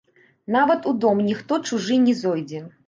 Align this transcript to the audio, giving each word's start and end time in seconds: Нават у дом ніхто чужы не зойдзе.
Нават 0.55 0.89
у 0.93 0.95
дом 1.05 1.23
ніхто 1.29 1.63
чужы 1.69 2.03
не 2.09 2.21
зойдзе. 2.25 2.69